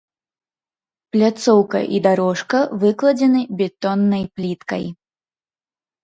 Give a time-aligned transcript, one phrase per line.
[1.15, 4.83] Пляцоўка і дарожка выкладзены бетоннай пліткай.